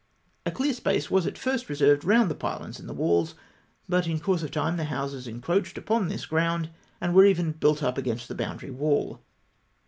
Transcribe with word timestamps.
A 0.47 0.51
clear 0.51 0.73
space 0.73 1.11
was 1.11 1.27
at 1.27 1.37
first 1.37 1.69
reserved 1.69 2.03
round 2.03 2.31
the 2.31 2.33
pylons 2.33 2.79
and 2.79 2.89
the 2.89 2.93
walls; 2.95 3.35
but 3.87 4.07
in 4.07 4.19
course 4.19 4.41
of 4.41 4.49
time 4.49 4.77
the 4.77 4.85
houses 4.85 5.27
encroached 5.27 5.77
upon 5.77 6.07
this 6.07 6.25
ground, 6.25 6.71
and 6.99 7.13
were 7.13 7.23
even 7.25 7.51
built 7.51 7.83
up 7.83 7.99
against 7.99 8.27
the 8.27 8.33
boundary 8.33 8.71
wall. 8.71 9.21